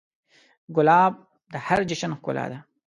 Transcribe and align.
ګلاب 0.75 1.13
د 1.51 1.53
هر 1.65 1.79
جشن 1.89 2.11
ښکلا 2.17 2.45
ده. 2.51 2.59